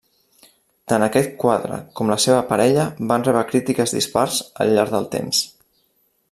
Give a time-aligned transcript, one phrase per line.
[0.93, 5.45] Tant aquest quadre com la seva parella van rebre crítiques dispars al llarg del temps.